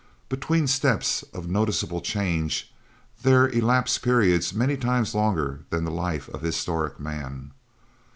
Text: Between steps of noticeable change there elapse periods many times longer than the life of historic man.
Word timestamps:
Between 0.29 0.65
steps 0.65 1.21
of 1.31 1.47
noticeable 1.47 2.01
change 2.01 2.73
there 3.21 3.47
elapse 3.49 3.99
periods 3.99 4.51
many 4.51 4.75
times 4.75 5.13
longer 5.13 5.59
than 5.69 5.83
the 5.85 5.91
life 5.91 6.27
of 6.29 6.41
historic 6.41 6.99
man. 6.99 7.51